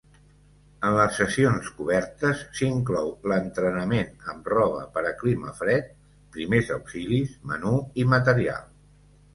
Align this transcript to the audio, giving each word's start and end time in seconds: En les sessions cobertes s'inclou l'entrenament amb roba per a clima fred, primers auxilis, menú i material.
En 0.87 0.95
les 0.99 1.11
sessions 1.21 1.67
cobertes 1.81 2.41
s'inclou 2.61 3.11
l'entrenament 3.33 4.09
amb 4.35 4.51
roba 4.55 4.83
per 4.97 5.05
a 5.11 5.15
clima 5.23 5.55
fred, 5.61 5.95
primers 6.39 6.75
auxilis, 6.79 7.39
menú 7.53 7.77
i 8.07 8.13
material. 8.19 8.69